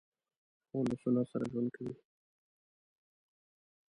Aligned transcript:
خور 0.67 0.83
له 0.89 0.95
سنت 1.01 1.25
سره 1.33 1.45
ژوند 1.51 1.69
کوي. 1.75 1.95